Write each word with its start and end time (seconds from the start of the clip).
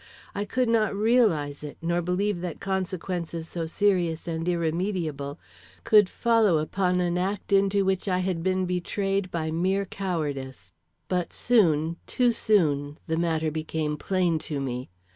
I 0.33 0.45
could 0.45 0.67
not 0.67 0.95
realize 0.95 1.61
it, 1.61 1.77
nor 1.79 2.01
believe 2.01 2.41
that 2.41 2.59
consequences 2.59 3.47
so 3.47 3.67
serious 3.67 4.27
and 4.27 4.47
irremediable 4.49 5.39
could 5.83 6.09
follow 6.09 6.57
upon 6.57 6.99
an 6.99 7.19
act 7.19 7.53
into 7.53 7.85
which 7.85 8.07
I 8.07 8.17
had 8.17 8.41
been 8.41 8.65
betrayed 8.65 9.29
by 9.29 9.51
mere 9.51 9.85
cowardice. 9.85 10.73
But 11.07 11.31
soon, 11.33 11.97
too 12.07 12.31
soon, 12.31 12.97
the 13.05 13.15
matter 13.17 13.51
became 13.51 13.95
plain 13.95 14.39
to 14.39 14.59
me. 14.59 14.89